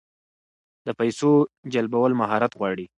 [0.85, 1.31] د پیسو
[1.73, 2.85] جلبول مهارت غواړي.